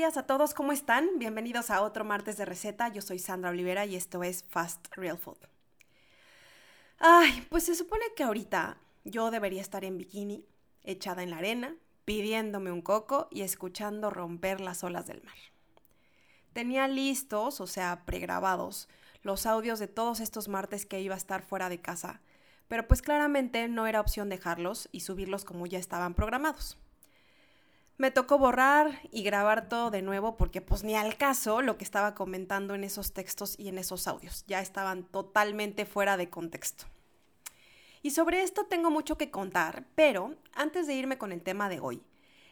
[0.00, 1.18] días a todos, ¿cómo están?
[1.18, 2.88] Bienvenidos a otro martes de receta.
[2.88, 5.36] Yo soy Sandra Olivera y esto es Fast Real Food.
[6.98, 10.46] Ay, pues se supone que ahorita yo debería estar en bikini,
[10.84, 15.36] echada en la arena, pidiéndome un coco y escuchando romper las olas del mar.
[16.54, 18.88] Tenía listos, o sea, pregrabados,
[19.22, 22.22] los audios de todos estos martes que iba a estar fuera de casa,
[22.68, 26.78] pero pues claramente no era opción dejarlos y subirlos como ya estaban programados.
[28.00, 31.84] Me tocó borrar y grabar todo de nuevo porque pues ni al caso lo que
[31.84, 34.42] estaba comentando en esos textos y en esos audios.
[34.46, 36.86] Ya estaban totalmente fuera de contexto.
[38.00, 41.80] Y sobre esto tengo mucho que contar, pero antes de irme con el tema de
[41.80, 42.02] hoy,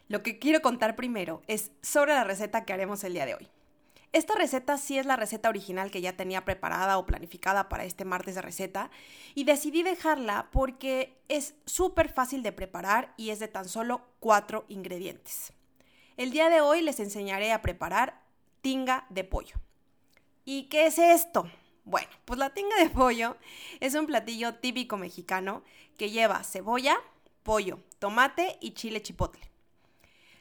[0.06, 3.48] lo que quiero contar primero es sobre la receta que haremos el día de hoy.
[4.12, 8.07] Esta receta sí es la receta original que ya tenía preparada o planificada para este
[8.07, 8.91] martes de receta
[9.34, 14.64] y decidí dejarla porque es súper fácil de preparar y es de tan solo cuatro
[14.69, 15.53] ingredientes.
[16.17, 18.23] El día de hoy les enseñaré a preparar
[18.62, 19.56] tinga de pollo.
[20.45, 21.51] ¿Y qué es esto?
[21.84, 23.36] Bueno, pues la tinga de pollo
[23.81, 25.62] es un platillo típico mexicano
[25.98, 26.97] que lleva cebolla,
[27.42, 29.48] pollo, tomate y chile chipotle.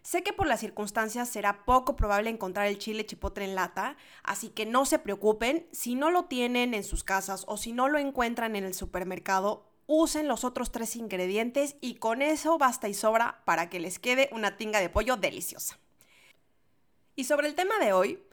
[0.07, 4.47] Sé que por las circunstancias será poco probable encontrar el chile chipotle en lata, así
[4.47, 7.99] que no se preocupen, si no lo tienen en sus casas o si no lo
[7.99, 13.41] encuentran en el supermercado, usen los otros tres ingredientes y con eso basta y sobra
[13.43, 15.77] para que les quede una tinga de pollo deliciosa.
[17.17, 18.23] Y sobre el tema de hoy,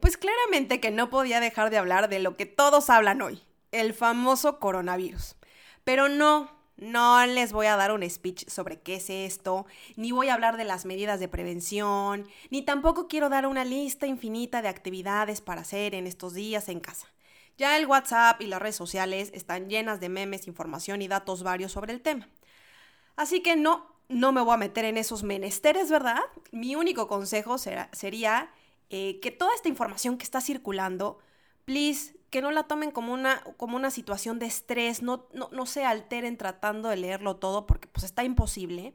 [0.00, 3.94] pues claramente que no podía dejar de hablar de lo que todos hablan hoy, el
[3.94, 5.36] famoso coronavirus.
[5.84, 10.28] Pero no, no les voy a dar un speech sobre qué es esto, ni voy
[10.28, 14.68] a hablar de las medidas de prevención, ni tampoco quiero dar una lista infinita de
[14.68, 17.06] actividades para hacer en estos días en casa.
[17.58, 21.72] Ya el WhatsApp y las redes sociales están llenas de memes, información y datos varios
[21.72, 22.28] sobre el tema.
[23.16, 26.20] Así que no, no me voy a meter en esos menesteres, ¿verdad?
[26.52, 28.50] Mi único consejo sería
[28.88, 31.18] eh, que toda esta información que está circulando,
[31.70, 35.84] please, que no la tomen como una, como una situación de estrés, no, no, se
[35.84, 38.92] alteren tratando de leerlo todo porque pues está imposible.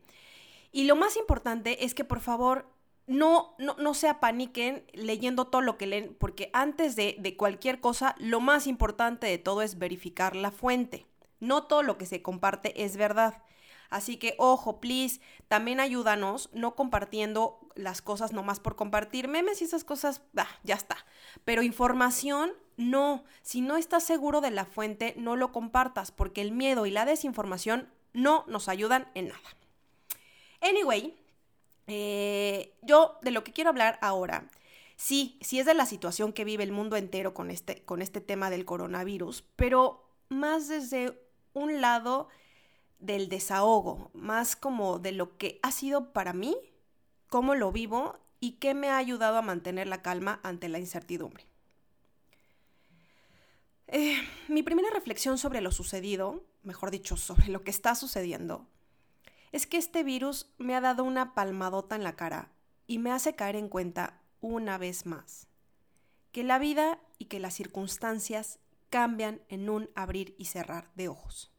[0.74, 2.68] Y lo más importante es que por favor
[3.08, 7.80] no, no, no se apaniquen leyendo todo lo que leen, porque antes de, de cualquier
[7.80, 11.06] cosa, lo más importante de todo es verificar la fuente.
[11.40, 13.42] No todo lo que se comparte es verdad.
[13.90, 19.66] Así que, ojo, please, también ayúdanos no compartiendo las cosas nomás por compartir memes y
[19.66, 20.98] esas cosas, bah, ya está.
[21.44, 23.24] Pero información, no.
[23.42, 27.06] Si no estás seguro de la fuente, no lo compartas, porque el miedo y la
[27.06, 29.58] desinformación no nos ayudan en nada.
[30.62, 31.16] Anyway,
[31.88, 34.50] eh, yo de lo que quiero hablar ahora,
[34.96, 38.22] sí, sí es de la situación que vive el mundo entero con este, con este
[38.22, 41.20] tema del coronavirus, pero más desde
[41.54, 42.30] un lado
[43.00, 46.56] del desahogo, más como de lo que ha sido para mí,
[47.28, 51.46] cómo lo vivo y qué me ha ayudado a mantener la calma ante la incertidumbre.
[53.88, 54.18] Eh,
[54.48, 58.68] mi primera reflexión sobre lo sucedido, mejor dicho, sobre lo que está sucediendo,
[59.52, 62.52] es que este virus me ha dado una palmadota en la cara
[62.88, 65.48] y me hace caer en cuenta una vez más
[66.36, 71.55] que la vida y que las circunstancias cambian en un abrir y cerrar de ojos.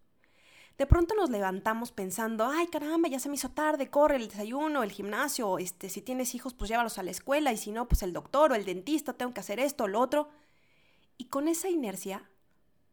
[0.79, 4.83] De pronto nos levantamos pensando, ay caramba, ya se me hizo tarde, corre el desayuno,
[4.83, 8.03] el gimnasio, este, si tienes hijos, pues llévalos a la escuela, y si no, pues
[8.03, 10.29] el doctor o el dentista, tengo que hacer esto o lo otro.
[11.17, 12.29] Y con esa inercia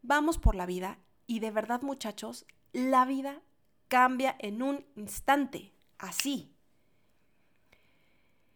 [0.02, 3.42] vamos por la vida y de verdad muchachos, la vida
[3.88, 6.50] cambia en un instante, así.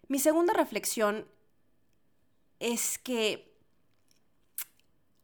[0.09, 1.29] Mi segunda reflexión
[2.61, 3.55] es que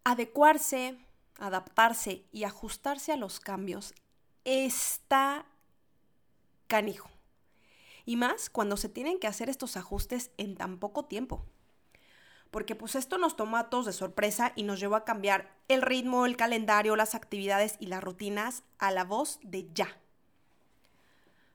[0.04, 0.98] adecuarse,
[1.38, 3.94] adaptarse y ajustarse a los cambios
[4.44, 5.46] está
[6.66, 7.10] canijo.
[8.04, 11.44] Y más cuando se tienen que hacer estos ajustes en tan poco tiempo.
[12.50, 15.82] Porque pues esto nos tomó a todos de sorpresa y nos llevó a cambiar el
[15.82, 19.88] ritmo, el calendario, las actividades y las rutinas a la voz de ya.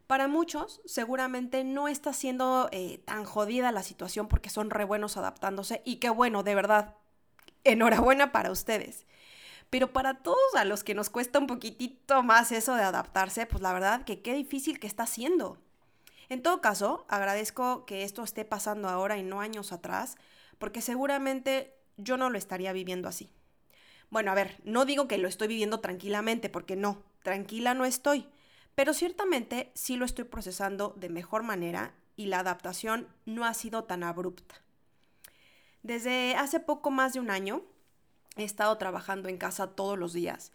[0.08, 5.18] Para muchos seguramente no está siendo eh, tan jodida la situación porque son re buenos
[5.18, 6.96] adaptándose y qué bueno, de verdad,
[7.64, 9.06] enhorabuena para ustedes.
[9.70, 13.62] Pero para todos a los que nos cuesta un poquitito más eso de adaptarse, pues
[13.62, 15.58] la verdad que qué difícil que está siendo.
[16.30, 20.16] En todo caso, agradezco que esto esté pasando ahora y no años atrás,
[20.58, 23.32] porque seguramente yo no lo estaría viviendo así.
[24.10, 28.28] Bueno, a ver, no digo que lo estoy viviendo tranquilamente, porque no, tranquila no estoy,
[28.76, 33.84] pero ciertamente sí lo estoy procesando de mejor manera y la adaptación no ha sido
[33.84, 34.56] tan abrupta.
[35.84, 37.64] Desde hace poco más de un año,
[38.40, 40.52] He estado trabajando en casa todos los días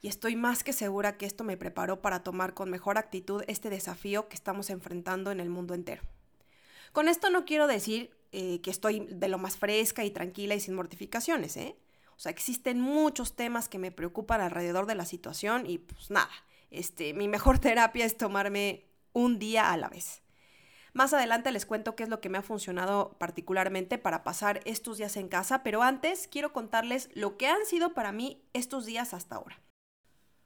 [0.00, 3.70] y estoy más que segura que esto me preparó para tomar con mejor actitud este
[3.70, 6.02] desafío que estamos enfrentando en el mundo entero.
[6.92, 10.60] Con esto no quiero decir eh, que estoy de lo más fresca y tranquila y
[10.60, 11.76] sin mortificaciones, ¿eh?
[12.16, 16.30] O sea, existen muchos temas que me preocupan alrededor de la situación y pues nada,
[16.70, 20.23] este, mi mejor terapia es tomarme un día a la vez.
[20.94, 24.96] Más adelante les cuento qué es lo que me ha funcionado particularmente para pasar estos
[24.96, 29.12] días en casa, pero antes quiero contarles lo que han sido para mí estos días
[29.12, 29.60] hasta ahora.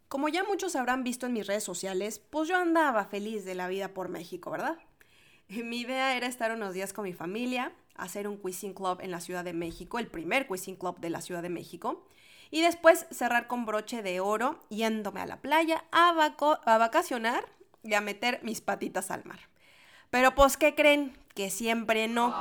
[0.08, 3.68] Como ya muchos habrán visto en mis redes sociales, pues yo andaba feliz de la
[3.68, 4.78] vida por México, ¿verdad?
[5.48, 9.20] Mi idea era estar unos días con mi familia, hacer un quizzing club en la
[9.20, 12.06] Ciudad de México, el primer quizzing club de la Ciudad de México,
[12.50, 17.44] y después cerrar con broche de oro yéndome a la playa a, a vacacionar
[17.82, 19.40] y a meter mis patitas al mar.
[20.10, 21.16] Pero pues, ¿qué creen?
[21.34, 22.34] Que siempre no.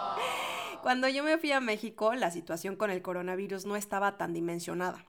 [0.82, 5.04] Cuando yo me fui a México, la situación con el coronavirus no estaba tan dimensionada.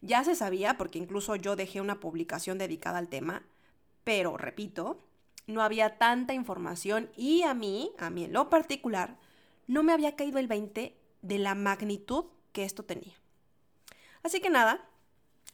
[0.00, 3.42] Ya se sabía, porque incluso yo dejé una publicación dedicada al tema,
[4.04, 4.98] pero repito,
[5.46, 9.16] no había tanta información y a mí, a mí en lo particular,
[9.66, 13.14] no me había caído el 20 de la magnitud que esto tenía.
[14.22, 14.86] Así que nada,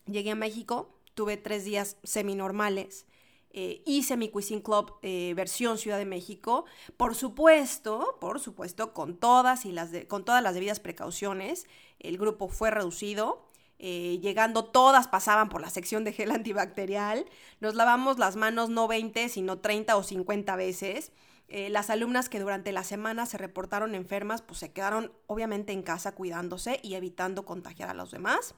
[0.06, 3.06] llegué a México, tuve tres días semi-normales,
[3.52, 6.66] eh, hice mi Cuisine Club eh, versión Ciudad de México,
[6.96, 11.66] por supuesto, por supuesto, con todas, y las con todas las debidas precauciones,
[11.98, 13.48] el grupo fue reducido,
[13.80, 17.26] eh, llegando todas pasaban por la sección de gel antibacterial,
[17.60, 21.12] nos lavamos las manos no 20, sino 30 o 50 veces.
[21.48, 26.14] las alumnas que durante la semana se reportaron enfermas, pues se quedaron obviamente en casa
[26.14, 28.54] cuidándose y evitando contagiar a los demás.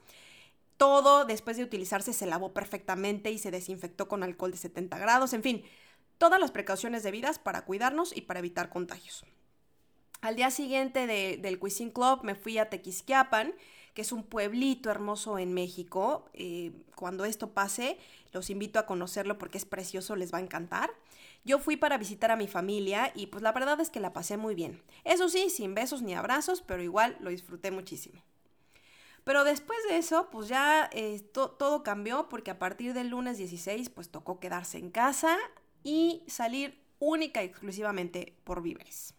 [0.77, 5.33] Todo después de utilizarse se lavó perfectamente y se desinfectó con alcohol de 70 grados,
[5.33, 5.63] en fin,
[6.17, 9.25] todas las precauciones debidas para cuidarnos y para evitar contagios.
[10.21, 13.53] Al día siguiente del Cuisine Club me fui a Tequisquiapan,
[13.93, 16.29] que es un pueblito hermoso en México.
[16.33, 17.97] Eh, cuando esto pase,
[18.31, 20.89] los invito a conocerlo porque es precioso, les va a encantar.
[21.43, 24.37] Yo fui para visitar a mi familia y pues la verdad es que la pasé
[24.37, 24.81] muy bien.
[25.03, 28.21] Eso sí, sin besos ni abrazos, pero igual lo disfruté muchísimo.
[29.23, 33.89] Pero después de eso, pues ya eh, todo cambió porque a partir del lunes 16,
[33.89, 35.37] pues tocó quedarse en casa
[35.83, 39.13] y salir única y exclusivamente por víveres.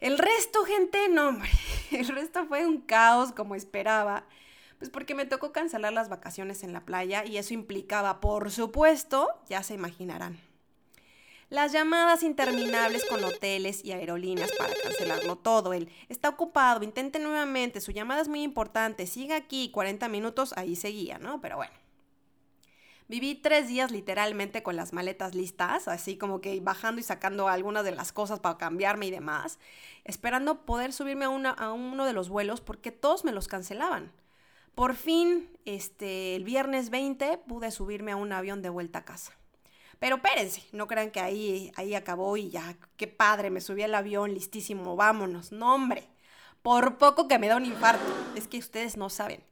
[0.00, 1.48] El resto, gente, no, hombre,
[1.90, 4.26] el resto fue un caos como esperaba,
[4.78, 9.28] pues porque me tocó cancelar las vacaciones en la playa y eso implicaba, por supuesto,
[9.48, 10.38] ya se imaginarán,
[11.48, 15.72] las llamadas interminables con hoteles y aerolíneas para cancelarlo todo.
[15.72, 20.76] Él está ocupado, intente nuevamente, su llamada es muy importante, siga aquí, 40 minutos, ahí
[20.76, 21.40] seguía, ¿no?
[21.40, 21.72] Pero bueno.
[23.08, 27.84] Viví tres días literalmente con las maletas listas, así como que bajando y sacando algunas
[27.84, 29.60] de las cosas para cambiarme y demás,
[30.02, 34.10] esperando poder subirme a, a uno de los vuelos porque todos me los cancelaban.
[34.74, 39.32] Por fin, este, el viernes 20 pude subirme a un avión de vuelta a casa.
[39.98, 43.94] Pero espérense, no crean que ahí, ahí acabó y ya, qué padre, me subí al
[43.94, 45.52] avión, listísimo, vámonos.
[45.52, 46.06] No, hombre,
[46.62, 48.04] por poco que me da un infarto.
[48.34, 49.42] Es que ustedes no saben.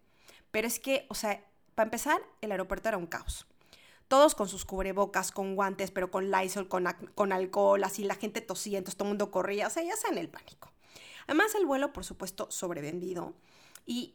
[0.50, 1.42] Pero es que, o sea,
[1.74, 3.46] para empezar, el aeropuerto era un caos.
[4.08, 8.40] Todos con sus cubrebocas, con guantes, pero con Lysol, con, con alcohol, así la gente
[8.40, 10.72] tosía, entonces todo el mundo corría, o sea, ya en el pánico.
[11.26, 13.32] Además, el vuelo, por supuesto, sobrevendido.
[13.86, 14.14] Y,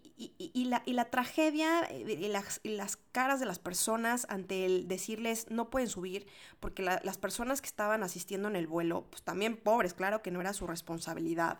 [0.66, 6.26] la, tragedia eh, y las, caras de las personas ante el decirles no pueden subir,
[6.60, 10.42] porque las personas que estaban asistiendo en el vuelo, pues también pobres, claro que no
[10.42, 11.60] era su responsabilidad,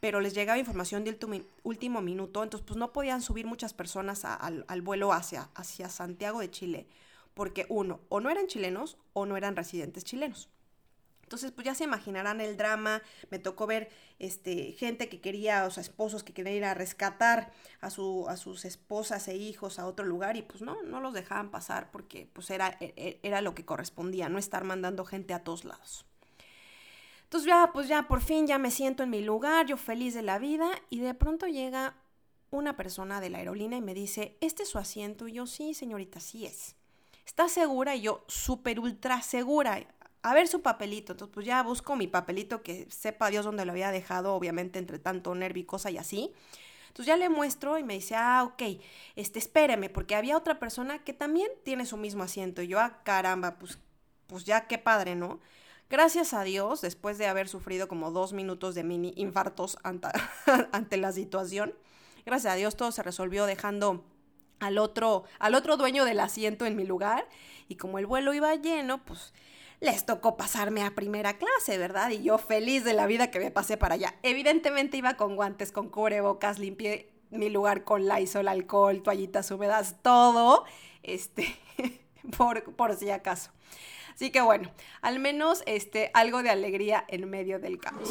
[0.00, 1.18] pero les llegaba información del
[1.62, 6.50] último minuto, entonces pues no podían subir muchas personas al, vuelo hacia, hacia Santiago de
[6.50, 6.86] Chile,
[7.34, 10.50] porque uno, o no eran chilenos o no eran residentes chilenos.
[11.26, 13.02] Entonces, pues ya se imaginarán el drama.
[13.30, 13.90] Me tocó ver
[14.20, 18.36] este, gente que quería, o sea, esposos que querían ir a rescatar a, su, a
[18.36, 22.30] sus esposas e hijos a otro lugar y pues no, no los dejaban pasar porque
[22.32, 26.06] pues era, e, e, era lo que correspondía, no estar mandando gente a todos lados.
[27.24, 30.22] Entonces ya, pues ya por fin ya me siento en mi lugar, yo feliz de
[30.22, 31.96] la vida y de pronto llega
[32.52, 35.26] una persona de la aerolínea y me dice, ¿este es su asiento?
[35.26, 36.76] Y yo, sí, señorita, sí es.
[37.26, 37.96] ¿Está segura?
[37.96, 39.84] Y yo, súper ultra segura
[40.22, 41.12] a ver su papelito.
[41.12, 44.98] Entonces, pues ya busco mi papelito que sepa Dios dónde lo había dejado, obviamente, entre
[44.98, 46.32] tanto nervio y así.
[46.88, 48.80] Entonces ya le muestro y me dice, ah, ok,
[49.16, 52.62] este, espéreme, porque había otra persona que también tiene su mismo asiento.
[52.62, 53.78] Y yo, ah, caramba, pues,
[54.26, 55.40] pues ya qué padre, ¿no?
[55.90, 60.08] Gracias a Dios, después de haber sufrido como dos minutos de mini infartos ante,
[60.72, 61.74] ante la situación,
[62.24, 64.02] gracias a Dios todo se resolvió dejando
[64.58, 67.28] al otro, al otro dueño del asiento en mi lugar.
[67.68, 69.32] Y como el vuelo iba lleno, pues
[69.80, 72.10] les tocó pasarme a primera clase, ¿verdad?
[72.10, 74.14] Y yo feliz de la vida que me pasé para allá.
[74.22, 80.64] Evidentemente iba con guantes, con cubrebocas, limpié mi lugar con Lysol, alcohol, toallitas húmedas, todo,
[81.02, 81.54] este,
[82.36, 83.50] por, por si acaso.
[84.14, 84.70] Así que bueno,
[85.02, 88.10] al menos este, algo de alegría en medio del caos.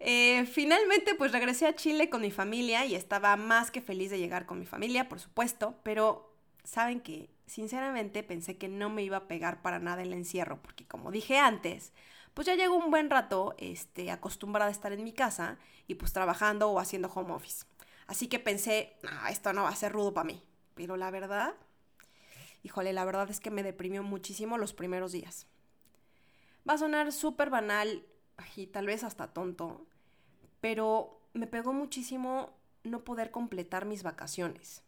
[0.00, 4.18] Eh, finalmente, pues regresé a Chile con mi familia y estaba más que feliz de
[4.18, 6.32] llegar con mi familia, por supuesto, pero
[6.64, 10.86] saben que sinceramente pensé que no me iba a pegar para nada el encierro, porque
[10.86, 11.92] como dije antes,
[12.34, 16.12] pues ya llego un buen rato este, acostumbrada a estar en mi casa y pues
[16.12, 17.64] trabajando o haciendo home office.
[18.06, 18.96] Así que pensé,
[19.28, 20.42] esto no va a ser rudo para mí.
[20.74, 21.54] Pero la verdad,
[22.62, 25.46] híjole, la verdad es que me deprimió muchísimo los primeros días.
[26.68, 28.04] Va a sonar súper banal
[28.56, 29.86] y tal vez hasta tonto,
[30.60, 34.82] pero me pegó muchísimo no poder completar mis vacaciones.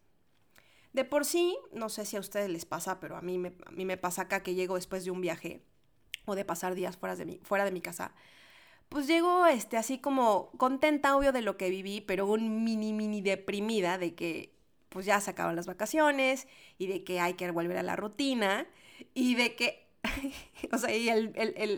[0.93, 3.71] De por sí, no sé si a ustedes les pasa, pero a mí me, a
[3.71, 5.63] mí me pasa acá que llego después de un viaje
[6.25, 8.13] o de pasar días fuera de mi, casa,
[8.89, 13.21] pues llego este, así como contenta, obvio, de lo que viví, pero un mini, mini
[13.21, 14.53] deprimida de que
[14.89, 18.67] pues ya se acaban las vacaciones y de que hay que volver a la rutina
[19.15, 19.87] y de que,
[20.73, 21.09] o sea, y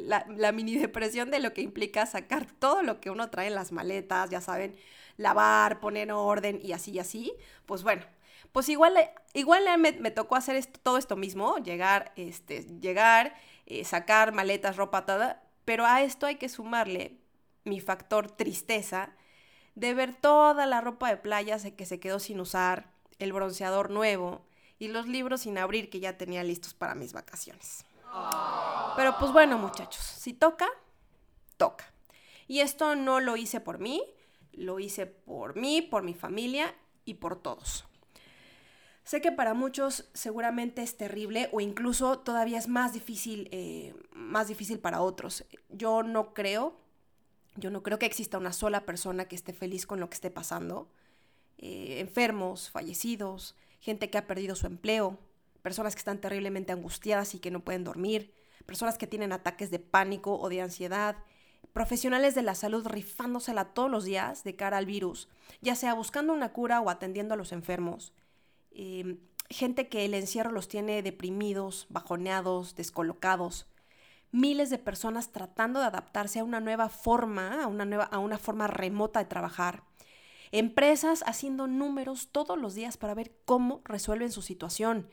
[0.07, 3.55] la, la, mini depresión de lo que implica sacar todo lo que uno trae en
[3.55, 4.75] las maletas, ya saben,
[5.19, 7.33] lavar, poner orden y así y así,
[7.67, 8.05] pues bueno,
[8.53, 8.95] pues igual,
[9.35, 13.35] igual me, me tocó hacer esto, todo esto mismo, llegar, este, llegar
[13.67, 17.17] eh, sacar maletas, ropa, toda, pero a esto hay que sumarle
[17.65, 19.15] mi factor tristeza
[19.75, 24.45] de ver toda la ropa de playa que se quedó sin usar, el bronceador nuevo
[24.79, 27.87] y los libros sin abrir que ya tenía listos para mis vacaciones.
[28.97, 30.69] Pero pues bueno, muchachos, si toca,
[31.57, 31.87] toca.
[32.49, 34.03] Y esto no lo hice por mí,
[34.53, 37.87] lo hice por mí, por mi familia y por todos.
[39.05, 44.47] Sé que para muchos seguramente es terrible o incluso todavía es más difícil, eh, más
[44.47, 45.45] difícil para otros.
[45.71, 46.77] Yo no creo,
[47.57, 50.31] yo no creo que exista una sola persona que esté feliz con lo que esté
[50.31, 50.89] pasando.
[51.59, 55.19] Eh, enfermos, fallecidos, gente que ha perdido su empleo,
[55.63, 58.33] personas que están terriblemente angustiadas y que no pueden dormir,
[58.67, 61.17] personas que tienen ataques de pánico o de ansiedad,
[61.73, 65.29] profesionales de la salud rifándosela todos los días de cara al virus,
[65.61, 68.13] ya sea buscando una cura o atendiendo a los enfermos
[68.75, 69.19] Em,
[69.51, 73.67] gente que el encierro los tiene deprimidos, bajoneados, descolocados.
[74.31, 78.39] Miles de personas tratando de adaptarse a una nueva forma, a una, nueva, a una
[78.39, 79.83] forma remota de trabajar.
[80.53, 85.09] Empresas haciendo números todos los días para ver cómo resuelven su situación.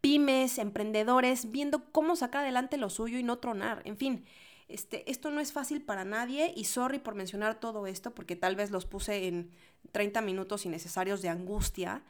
[0.00, 3.82] Pymes, emprendedores, viendo cómo sacar adelante lo suyo y no tronar.
[3.84, 4.24] En fin,
[4.68, 8.56] este, esto no es fácil para nadie y sorry por mencionar todo esto porque tal
[8.56, 9.50] vez los puse en
[9.92, 12.02] 30 minutos innecesarios de angustia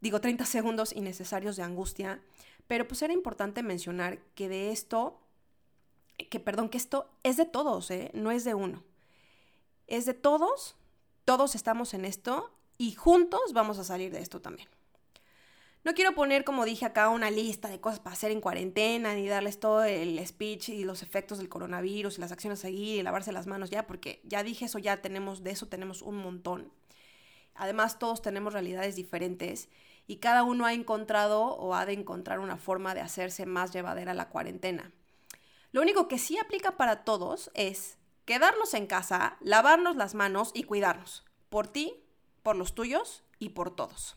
[0.00, 2.20] digo 30 segundos innecesarios de angustia,
[2.66, 5.20] pero pues era importante mencionar que de esto,
[6.30, 8.10] que perdón, que esto es de todos, ¿eh?
[8.14, 8.82] no es de uno.
[9.86, 10.76] Es de todos,
[11.24, 14.68] todos estamos en esto y juntos vamos a salir de esto también.
[15.86, 19.28] No quiero poner, como dije acá, una lista de cosas para hacer en cuarentena, ni
[19.28, 23.02] darles todo el speech y los efectos del coronavirus y las acciones a seguir y
[23.04, 26.72] lavarse las manos ya, porque ya dije eso, ya tenemos, de eso tenemos un montón.
[27.58, 29.68] Además, todos tenemos realidades diferentes
[30.06, 34.14] y cada uno ha encontrado o ha de encontrar una forma de hacerse más llevadera
[34.14, 34.92] la cuarentena.
[35.72, 40.62] Lo único que sí aplica para todos es quedarnos en casa, lavarnos las manos y
[40.62, 41.24] cuidarnos.
[41.48, 42.02] Por ti,
[42.42, 44.16] por los tuyos y por todos.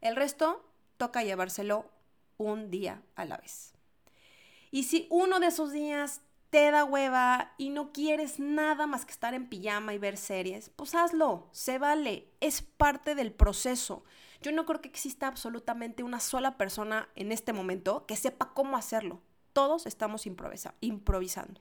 [0.00, 0.64] El resto
[0.96, 1.90] toca llevárselo
[2.38, 3.74] un día a la vez.
[4.70, 9.12] Y si uno de esos días te da hueva y no quieres nada más que
[9.12, 14.04] estar en pijama y ver series, pues hazlo, se vale, es parte del proceso.
[14.42, 18.76] Yo no creo que exista absolutamente una sola persona en este momento que sepa cómo
[18.76, 19.20] hacerlo.
[19.52, 21.60] Todos estamos improvisando.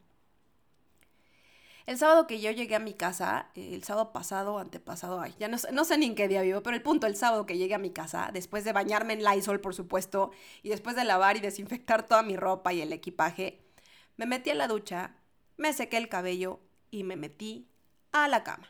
[1.86, 5.58] El sábado que yo llegué a mi casa, el sábado pasado, antepasado, ay, ya no,
[5.74, 7.80] no, sé ni en qué día vivo, pero el punto, el sábado que llegué a
[7.80, 10.30] mi casa, después de bañarme en Lysol, por supuesto,
[10.62, 13.60] y después de lavar y desinfectar toda mi ropa y el equipaje,
[14.20, 15.16] me metí a la ducha,
[15.56, 16.60] me sequé el cabello
[16.92, 17.70] y me metí
[18.12, 18.68] a la cama.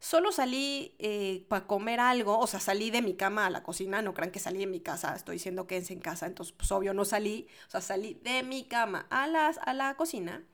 [0.00, 4.02] Solo salí eh, para comer algo, o sea, salí de mi cama a la cocina,
[4.02, 6.70] no crean que salí de mi casa, estoy diciendo que es en casa, entonces pues
[6.72, 10.44] obvio no salí, o sea, salí de mi cama a, a la cocina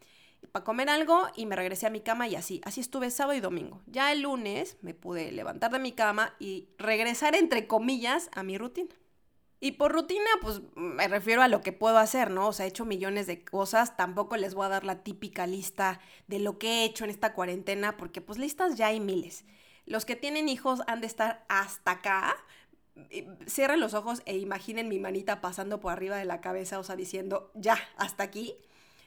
[0.52, 3.40] para comer algo y me regresé a mi cama y así, así estuve sábado y
[3.40, 3.82] domingo.
[3.86, 8.56] Ya el lunes me pude levantar de mi cama y regresar entre comillas a mi
[8.56, 8.94] rutina.
[9.64, 12.48] Y por rutina, pues me refiero a lo que puedo hacer, ¿no?
[12.48, 16.00] O sea, he hecho millones de cosas, tampoco les voy a dar la típica lista
[16.26, 19.46] de lo que he hecho en esta cuarentena, porque pues listas ya hay miles.
[19.86, 22.36] Los que tienen hijos han de estar hasta acá.
[23.48, 26.94] Cierren los ojos e imaginen mi manita pasando por arriba de la cabeza, o sea,
[26.94, 28.54] diciendo, ya, hasta aquí.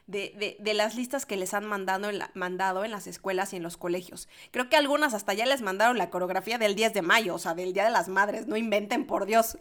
[0.08, 3.56] De, de, de, las listas que les han mandado en, mandado en las escuelas y
[3.56, 4.26] en los colegios.
[4.50, 7.54] Creo que algunas hasta ya les mandaron la coreografía del 10 de mayo, o sea,
[7.54, 8.46] del Día de las Madres.
[8.46, 9.58] No inventen, por Dios.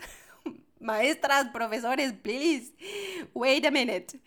[0.80, 2.74] Maestras, profesores, please.
[3.34, 4.20] Wait a minute.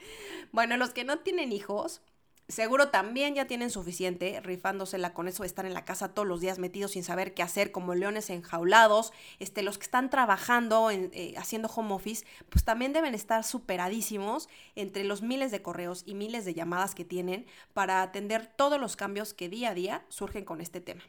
[0.52, 2.02] Bueno, los que no tienen hijos,
[2.50, 6.40] Seguro también ya tienen suficiente rifándosela con eso de estar en la casa todos los
[6.40, 9.12] días metidos sin saber qué hacer, como leones enjaulados.
[9.38, 15.04] Este, los que están trabajando, eh, haciendo home office, pues también deben estar superadísimos entre
[15.04, 19.32] los miles de correos y miles de llamadas que tienen para atender todos los cambios
[19.32, 21.02] que día a día surgen con este tema.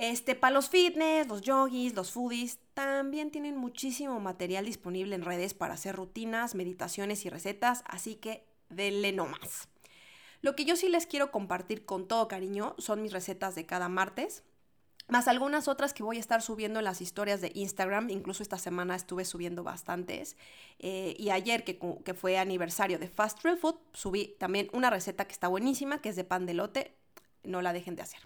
[0.00, 5.52] Este, para los fitness, los yogis, los foodies, también tienen muchísimo material disponible en redes
[5.52, 9.68] para hacer rutinas, meditaciones y recetas, así que denle nomás.
[10.40, 13.90] Lo que yo sí les quiero compartir con todo cariño son mis recetas de cada
[13.90, 14.42] martes,
[15.06, 18.08] más algunas otras que voy a estar subiendo en las historias de Instagram.
[18.08, 20.38] Incluso esta semana estuve subiendo bastantes.
[20.78, 25.26] Eh, y ayer, que, que, fue aniversario de Fast Real Food, subí también una receta
[25.26, 26.96] que está buenísima, que es de pan de lote.
[27.42, 28.20] No la dejen de hacer.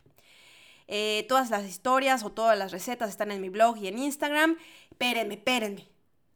[0.87, 4.57] Eh, todas las historias o todas las recetas están en mi blog y en Instagram.
[4.91, 5.89] Espérenme, espérenme.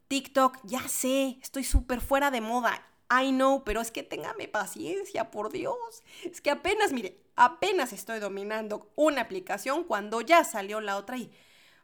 [0.09, 2.85] TikTok, ya sé, estoy súper fuera de moda.
[3.11, 6.03] I know, pero es que téngame paciencia, por Dios.
[6.25, 11.31] Es que apenas, mire, apenas estoy dominando una aplicación cuando ya salió la otra y,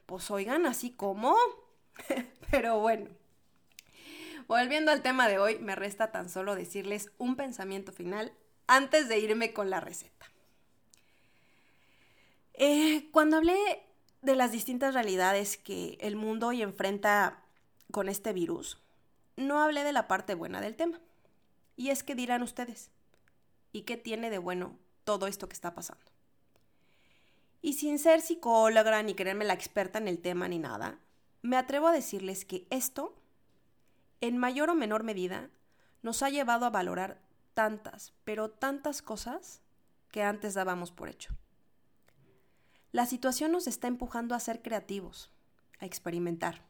[0.07, 1.37] pues oigan, así como.
[2.51, 3.09] pero bueno.
[4.47, 8.33] Volviendo al tema de hoy, me resta tan solo decirles un pensamiento final
[8.67, 10.27] antes de irme con la receta.
[12.55, 13.85] Eh, cuando hablé
[14.23, 17.43] de las distintas realidades que el mundo hoy enfrenta
[17.91, 18.79] con este virus,
[19.37, 21.01] no hablé de la parte buena del tema.
[21.77, 22.91] Y es que dirán ustedes,
[23.73, 26.05] ¿y qué tiene de bueno todo esto que está pasando?
[27.61, 30.99] Y sin ser psicóloga ni creerme la experta en el tema ni nada,
[31.43, 33.15] me atrevo a decirles que esto,
[34.21, 35.51] en mayor o menor medida,
[36.03, 37.19] nos ha llevado a valorar
[37.55, 39.61] tantas, pero tantas cosas
[40.11, 41.35] que antes dábamos por hecho.
[42.95, 45.29] La situación nos está empujando a ser creativos,
[45.81, 46.63] a experimentar,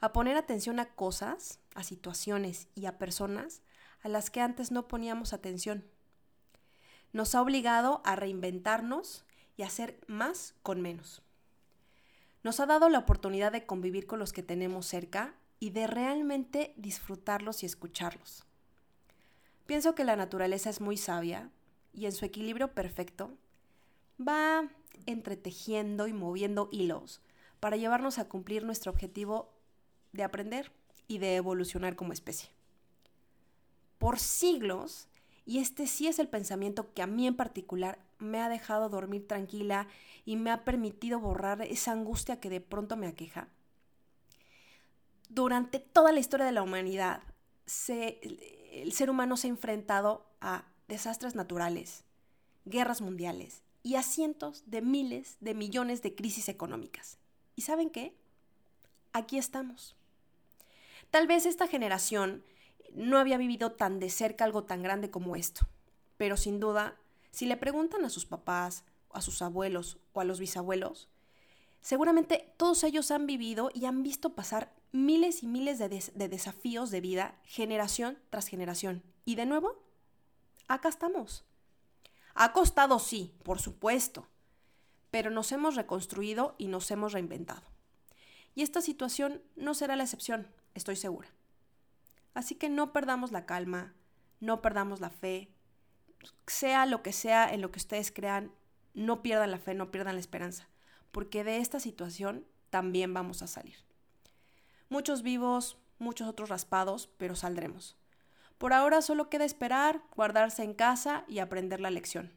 [0.00, 3.60] a poner atención a cosas, a situaciones y a personas
[4.00, 5.84] a las que antes no poníamos atención.
[7.12, 9.26] Nos ha obligado a reinventarnos
[9.58, 11.20] y a hacer más con menos.
[12.42, 16.72] Nos ha dado la oportunidad de convivir con los que tenemos cerca y de realmente
[16.78, 18.46] disfrutarlos y escucharlos.
[19.66, 21.50] Pienso que la naturaleza es muy sabia
[21.92, 23.36] y en su equilibrio perfecto
[24.18, 24.70] va
[25.06, 27.20] entretejiendo y moviendo hilos
[27.60, 29.52] para llevarnos a cumplir nuestro objetivo
[30.12, 30.72] de aprender
[31.08, 32.50] y de evolucionar como especie
[34.00, 35.08] por siglos,
[35.44, 39.28] y este sí es el pensamiento que a mí en particular me ha dejado dormir
[39.28, 39.88] tranquila
[40.24, 43.48] y me ha permitido borrar esa angustia que de pronto me aqueja.
[45.28, 47.22] Durante toda la historia de la humanidad,
[47.86, 52.04] el ser humano se ha enfrentado a desastres naturales,
[52.64, 57.18] guerras mundiales y a cientos de miles de millones de crisis económicas.
[57.56, 58.14] ¿Y saben qué?
[59.12, 59.96] Aquí estamos.
[61.10, 62.44] Tal vez esta generación
[62.92, 65.66] no había vivido tan de cerca algo tan grande como esto.
[66.16, 66.96] Pero sin duda,
[67.30, 71.08] si le preguntan a sus papás, a sus abuelos o a los bisabuelos,
[71.80, 76.90] seguramente todos ellos han vivido y han visto pasar miles y miles de, de desafíos
[76.90, 79.02] de vida generación tras generación.
[79.24, 79.82] Y de nuevo,
[80.68, 81.44] acá estamos.
[82.34, 84.28] Ha costado, sí, por supuesto,
[85.10, 87.62] pero nos hemos reconstruido y nos hemos reinventado.
[88.54, 91.28] Y esta situación no será la excepción, estoy segura.
[92.34, 93.94] Así que no perdamos la calma,
[94.40, 95.50] no perdamos la fe,
[96.46, 98.52] sea lo que sea en lo que ustedes crean,
[98.94, 100.68] no pierdan la fe, no pierdan la esperanza,
[101.10, 103.76] porque de esta situación también vamos a salir.
[104.88, 107.96] Muchos vivos, muchos otros raspados, pero saldremos.
[108.60, 112.30] Por ahora solo queda esperar, guardarse en casa y aprender la lección.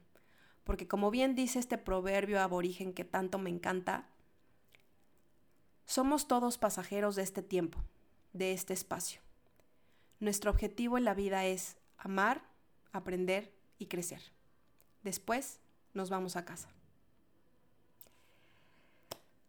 [0.63, 4.07] Porque como bien dice este proverbio aborigen que tanto me encanta,
[5.86, 7.77] somos todos pasajeros de este tiempo,
[8.31, 9.19] de este espacio.
[10.21, 12.41] Nuestro objetivo en la vida es amar,
[12.93, 14.21] aprender y crecer.
[15.03, 15.59] Después
[15.93, 16.69] nos vamos a casa.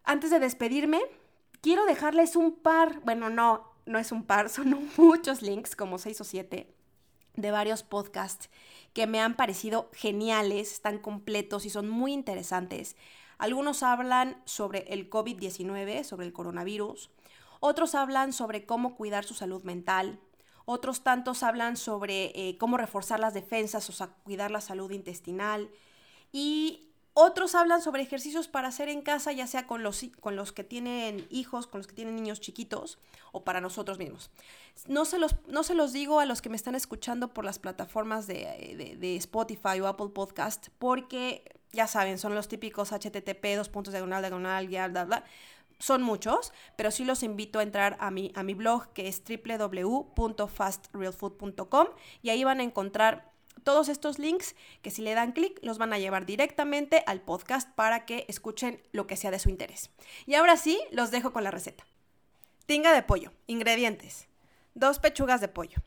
[0.02, 1.00] Antes de despedirme,
[1.60, 6.20] quiero dejarles un par, bueno, no, no es un par, son muchos links, como seis
[6.20, 6.74] o siete,
[7.34, 8.48] de varios podcasts
[8.92, 12.96] que me han parecido geniales, están completos y son muy interesantes.
[13.38, 17.10] Algunos hablan sobre el COVID-19, sobre el coronavirus.
[17.58, 20.20] Otros hablan sobre cómo cuidar su salud mental,
[20.66, 25.70] otros tantos hablan sobre eh, cómo reforzar las defensas, o sea, cuidar la salud intestinal.
[26.32, 30.50] Y otros hablan sobre ejercicios para hacer en casa, ya sea con los, con los
[30.52, 32.98] que tienen hijos, con los que tienen niños chiquitos
[33.30, 34.32] o para nosotros mismos.
[34.88, 37.60] No se los, no se los digo a los que me están escuchando por las
[37.60, 43.68] plataformas de, de, Spotify o Apple Podcast, porque ya saben, son los típicos HTTP, dos
[43.68, 45.22] puntos diagonal, diagonal, ya, bla,
[45.78, 49.22] son muchos, pero sí los invito a entrar a mi, a mi blog que es
[49.22, 51.86] www.fastrealfood.com
[52.22, 53.33] y ahí van a encontrar
[53.64, 57.70] Todos estos links que si le dan clic los van a llevar directamente al podcast
[57.74, 59.90] para que escuchen lo que sea de su interés.
[60.26, 61.84] Y ahora sí, los dejo con la receta.
[62.66, 63.32] Tinga de pollo.
[63.46, 64.28] Ingredientes.
[64.74, 65.78] Dos pechugas de pollo.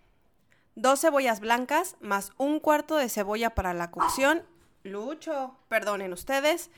[0.76, 4.44] Dos cebollas blancas más un cuarto de cebolla para la cocción.
[4.84, 6.72] Lucho, perdonen ustedes.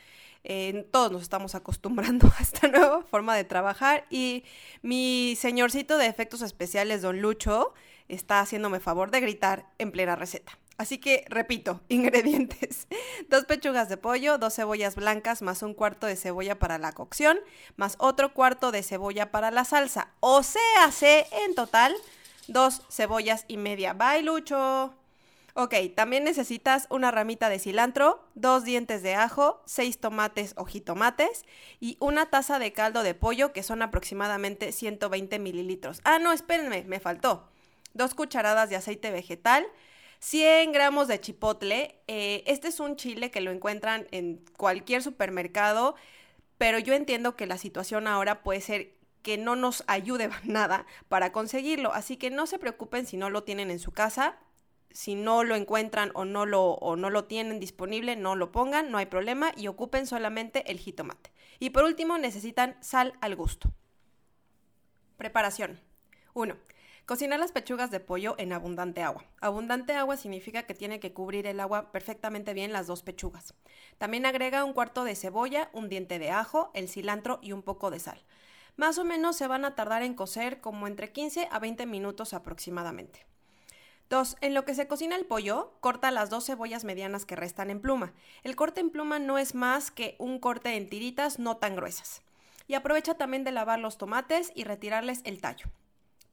[0.92, 4.44] todos nos estamos acostumbrando a esta nueva forma de trabajar y
[4.82, 7.74] mi señorcito de efectos especiales, don Lucho,
[8.10, 10.59] está haciéndome favor de gritar en plena receta.
[10.80, 12.88] Así que repito, ingredientes.
[13.28, 17.38] Dos pechugas de pollo, dos cebollas blancas más un cuarto de cebolla para la cocción,
[17.76, 20.14] más otro cuarto de cebolla para la salsa.
[20.22, 21.94] O sea, se en total
[22.48, 23.92] dos cebollas y media.
[23.92, 24.96] Bye, Lucho.
[25.54, 31.44] Ok, también necesitas una ramita de cilantro, dos dientes de ajo, seis tomates o jitomates
[31.82, 36.00] y una taza de caldo de pollo que son aproximadamente 120 mililitros.
[36.06, 37.50] Ah, no, espérenme, me faltó.
[37.94, 39.66] Dos cucharadas de aceite vegetal,
[40.20, 42.02] 100 gramos de chipotle.
[42.08, 45.96] Eh, este es un chile que lo encuentran en cualquier supermercado,
[46.58, 51.32] pero yo entiendo que la situación ahora puede ser que no nos ayude nada para
[51.32, 51.94] conseguirlo.
[51.94, 54.38] Así que no se preocupen si no lo tienen en su casa.
[54.92, 58.90] Si no lo encuentran o no lo, o no lo tienen disponible, no lo pongan,
[58.90, 61.32] no hay problema y ocupen solamente el jitomate.
[61.60, 63.72] Y por último, necesitan sal al gusto.
[65.18, 65.80] Preparación.
[66.34, 66.56] 1.
[67.10, 69.26] Cocinar las pechugas de pollo en abundante agua.
[69.42, 73.56] Abundante agua significa que tiene que cubrir el agua perfectamente bien las dos pechugas.
[73.98, 77.90] También agrega un cuarto de cebolla, un diente de ajo, el cilantro y un poco
[77.90, 78.22] de sal.
[78.78, 82.36] Más o menos se van a tardar en cocer como entre 15 a 20 minutos
[82.36, 83.26] aproximadamente.
[84.12, 84.38] 2.
[84.42, 87.82] En lo que se cocina el pollo, corta las dos cebollas medianas que restan en
[87.82, 88.14] pluma.
[88.44, 92.22] El corte en pluma no es más que un corte en tiritas no tan gruesas.
[92.68, 95.66] Y aprovecha también de lavar los tomates y retirarles el tallo.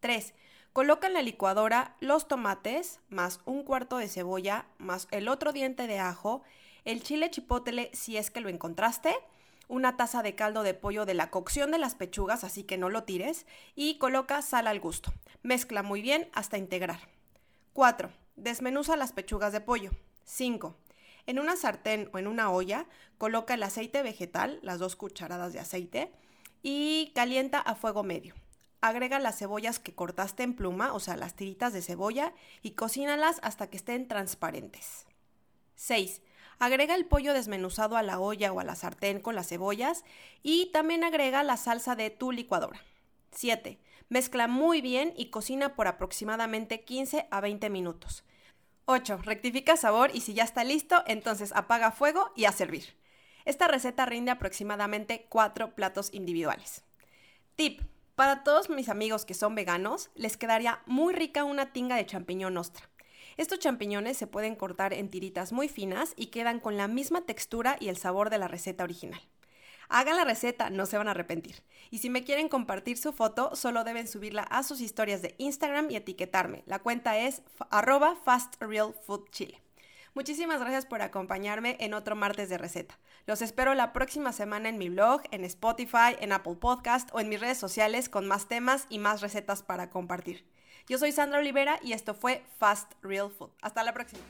[0.00, 0.34] 3.
[0.76, 5.86] Coloca en la licuadora los tomates, más un cuarto de cebolla, más el otro diente
[5.86, 6.42] de ajo,
[6.84, 9.16] el chile chipotle si es que lo encontraste,
[9.68, 12.90] una taza de caldo de pollo de la cocción de las pechugas, así que no
[12.90, 15.14] lo tires, y coloca sal al gusto.
[15.42, 17.00] Mezcla muy bien hasta integrar.
[17.72, 18.10] 4.
[18.36, 19.92] Desmenuza las pechugas de pollo.
[20.24, 20.76] 5.
[21.24, 22.84] En una sartén o en una olla,
[23.16, 26.12] coloca el aceite vegetal, las dos cucharadas de aceite,
[26.62, 28.34] y calienta a fuego medio.
[28.80, 33.40] Agrega las cebollas que cortaste en pluma, o sea, las tiritas de cebolla, y cocínalas
[33.42, 35.06] hasta que estén transparentes.
[35.76, 36.22] 6.
[36.58, 40.04] Agrega el pollo desmenuzado a la olla o a la sartén con las cebollas
[40.42, 42.82] y también agrega la salsa de tu licuadora.
[43.32, 43.78] 7.
[44.08, 48.24] Mezcla muy bien y cocina por aproximadamente 15 a 20 minutos.
[48.86, 49.18] 8.
[49.22, 52.96] Rectifica sabor y si ya está listo, entonces apaga fuego y a servir.
[53.44, 56.84] Esta receta rinde aproximadamente 4 platos individuales.
[57.56, 57.82] Tip.
[58.16, 62.56] Para todos mis amigos que son veganos, les quedaría muy rica una tinga de champiñón
[62.56, 62.88] ostra.
[63.36, 67.76] Estos champiñones se pueden cortar en tiritas muy finas y quedan con la misma textura
[67.78, 69.20] y el sabor de la receta original.
[69.90, 71.62] Hagan la receta, no se van a arrepentir.
[71.90, 75.90] Y si me quieren compartir su foto, solo deben subirla a sus historias de Instagram
[75.90, 76.62] y etiquetarme.
[76.64, 79.65] La cuenta es arroba fastrealfoodchile.
[80.16, 82.98] Muchísimas gracias por acompañarme en otro martes de receta.
[83.26, 87.28] Los espero la próxima semana en mi blog, en Spotify, en Apple Podcast o en
[87.28, 90.48] mis redes sociales con más temas y más recetas para compartir.
[90.88, 93.50] Yo soy Sandra Olivera y esto fue Fast Real Food.
[93.60, 94.22] Hasta la próxima.